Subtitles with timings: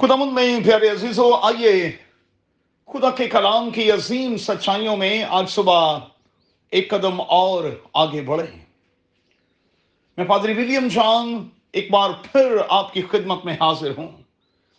[0.00, 1.92] خدا مند میں پیارے عزیز ہو آئیے،
[2.86, 5.98] خدا کے کلام کی عظیم سچائیوں میں آج صبح
[6.70, 8.64] ایک قدم اور آگے بڑھے
[10.16, 14.08] میں پادری ولیم جان ایک بار پھر آپ کی خدمت میں حاضر ہوں۔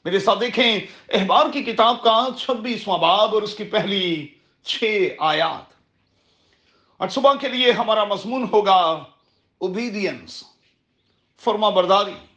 [0.05, 4.27] میرے ساتھ دیکھیں، احبار کی کتاب کا چھبیسواں باب اور اس کی پہلی
[4.63, 5.73] چھ آیات۔
[6.99, 9.03] آج صبح کے لیے ہمارا مضمون ہوگا
[9.57, 10.43] اوبیڈینس
[11.39, 12.34] فرما برداری۔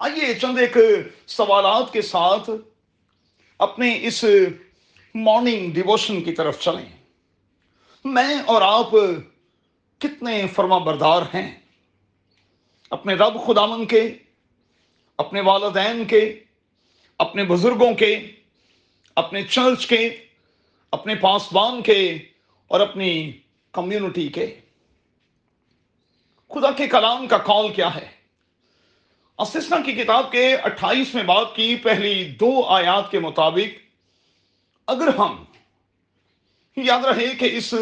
[0.00, 0.76] آئیے چند ایک
[1.26, 2.50] سوالات کے ساتھ
[3.58, 4.24] اپنے اس
[5.14, 6.96] مارننگ ڈیووشن کی طرف چلیں۔
[8.04, 8.90] میں اور آپ
[9.98, 11.60] کتنے فرما بردار ہیں۔
[12.90, 14.14] اپنے رب خدامن کے،
[15.18, 16.40] اپنے والدین کے،
[17.18, 18.30] اپنے بزرگوں کے،
[19.14, 20.24] اپنے چرچ کے،
[20.90, 22.18] اپنے پاسبان کے
[22.68, 23.32] اور اپنی
[23.72, 24.60] کمیونٹی کے۔
[26.48, 28.19] خدا کے کلام کا کال کیا ہے؟
[29.40, 33.78] اسسنا کی کتاب کے اٹھائیسویں باپ کی پہلی دو آیات کے مطابق،
[34.86, 35.44] اگر ہم،
[36.76, 37.74] یاد رہے کہ اس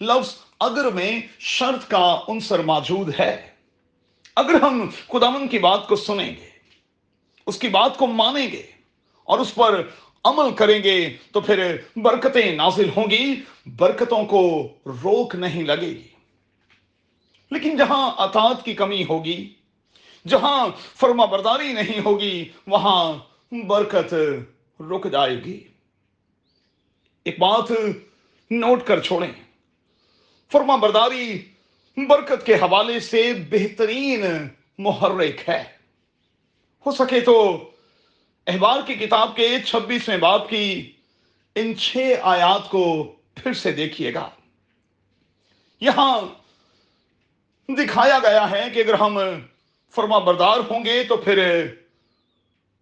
[0.00, 3.48] لفظ اگر میں شرط کا انصر موجود ہے،
[4.36, 6.48] اگر ہم خدامن کی بات کو سنیں گے،
[7.46, 8.62] اس کی بات کو مانیں گے
[9.24, 9.82] اور اس پر
[10.24, 13.34] عمل کریں گے، تو پھر برکتیں نازل ہوں گی،
[13.66, 16.08] برکتوں کو روک نہیں لگے گی۔
[17.50, 19.54] لیکن جہاں اطاعت کی کمی ہوگی
[20.28, 23.12] جہاں فرما برداری نہیں ہوگی، وہاں
[23.66, 24.14] برکت
[24.80, 25.68] رک جائے گی۔
[27.24, 27.70] ایک بات
[28.50, 29.32] نوٹ کر چھوڑیں۔
[30.52, 31.44] فرما برداری
[31.96, 34.48] برکت کے حوالے سے بہترین
[34.78, 35.64] محرک ہے۔
[36.86, 37.70] ہو سکے تو
[38.46, 40.92] احبار کی کتاب کے چھبیسویں باپ کی
[41.54, 44.30] ان چھ آیات کو پھر سے دیکھیے گا۔
[45.80, 46.20] یہاں
[47.68, 49.18] دکھایا گیا ہے کہ اگر ہم
[49.90, 51.66] فرما بردار ہوں گے تو پھر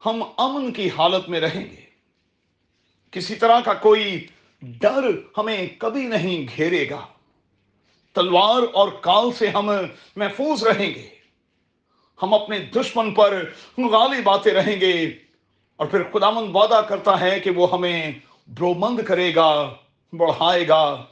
[0.07, 1.87] ہم امن کی حالت میں رہیں گے۔
[3.11, 4.27] کسی طرح کا کوئی
[4.63, 5.05] ڈر
[5.39, 7.07] ہمیں کبھی نہیں گھیرے گا۔
[8.13, 9.71] تلوار اور کال سے ہم
[10.17, 11.09] محفوظ رہیں گے۔
[12.23, 13.45] ہم اپنے دشمن پر
[13.79, 15.07] غالی باتیں رہیں گے۔
[15.77, 18.13] اور پھر خداون وعدہ کرتا ہے کہ وہ ہمیں
[18.47, 19.75] برومند کرے گا،
[20.13, 21.05] بڑھائے گا۔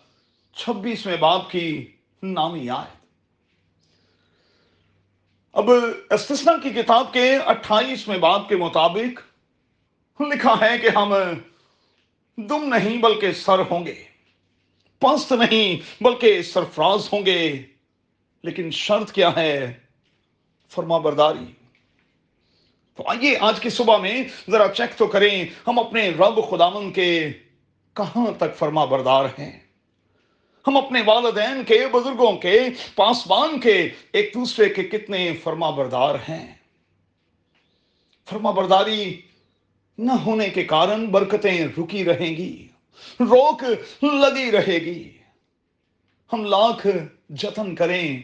[0.57, 2.96] چھبیسویں باپ کی نامی آئے
[5.57, 5.71] اب
[6.11, 9.21] استثنا کی کتاب کے اٹھائیسویں باب کے مطابق
[10.21, 11.15] لکھا ہے کہ ہم
[12.37, 14.05] دم نہیں بلکہ سر ہوں گے
[14.99, 17.63] پست نہیں بلکہ سرفراز ہوں گے۔
[18.43, 19.73] لیکن شرط کیا ہے؟
[20.69, 21.53] فرما برداری۔
[22.97, 27.33] تو آئیے آج کی صبح میں ذرا چیک تو کریں، ہم اپنے رب خدامن کے
[27.93, 29.66] کہاں تک فرما بردار ہیں؟
[30.67, 32.61] ہم اپنے والدین کے، بزرگوں کے،
[32.95, 36.55] پاسبان کے ایک دوسرے کے کتنے فرما بردار ہیں۔
[38.31, 39.21] فرما برداری
[39.99, 42.69] نہ ہونے کے کارن برکتیں رکی رہیں گی،
[43.21, 43.63] روک
[44.03, 45.13] لگی رہے گی۔
[46.33, 46.87] ہم لاکھ
[47.31, 48.23] جتن کریں،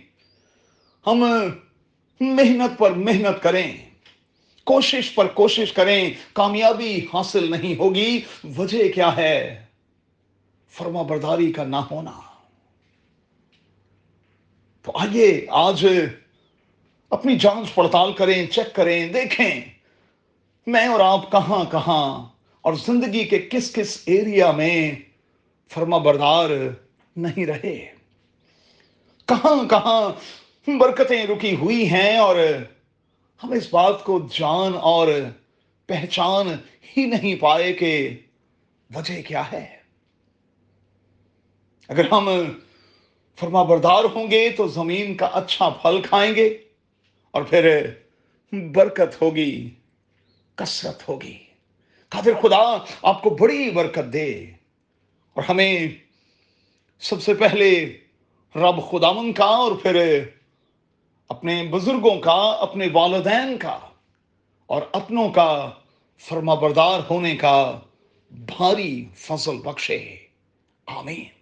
[1.06, 1.18] ہم
[2.20, 3.76] محنت پر محنت کریں،
[4.64, 8.20] کوشش پر کوشش کریں، کامیابی حاصل نہیں ہوگی۔
[8.56, 9.64] وجہ کیا ہے؟
[10.70, 12.31] فرما برداری کا نہ ہونا۔
[14.82, 15.86] تو آئیے، آج
[17.10, 19.60] اپنی جانچ پڑتال کریں، چیک کریں، دیکھیں
[20.66, 22.28] میں اور آپ کہاں کہاں
[22.62, 24.94] اور زندگی کے کس کس ایریا میں
[25.68, 26.50] فرما بردار
[27.16, 27.92] نہیں رہے۔
[29.26, 30.12] کہاں کہاں
[30.78, 32.36] برکتیں رکی ہوئی ہیں اور
[33.44, 35.08] ہم اس بات کو جان اور
[35.86, 36.48] پہچان
[36.96, 38.16] ہی نہیں پائے کہ
[38.94, 39.76] وجہ کیا ہے۔
[41.88, 42.28] اگر ہم
[43.36, 46.58] فرما بردار ہوں گے تو زمین کا اچھا پھل کھائیں گے
[47.30, 47.90] اور پھر
[48.52, 49.70] برکت ہوگی،
[50.54, 51.38] کثرت ہوگی۔
[52.08, 54.44] قادر خدا، آپ کو بڑی برکت دے۔
[55.34, 55.88] اور ہمیں
[57.00, 57.98] سب سے پہلے
[58.56, 60.24] رب خداون کا اور پھر
[61.28, 63.78] اپنے بزرگوں کا، اپنے والدین کا
[64.66, 65.70] اور اپنوں کا
[66.18, 67.78] فرما بردار ہونے کا
[68.30, 70.16] بھاری فضل بخشے۔
[70.86, 71.41] آمین۔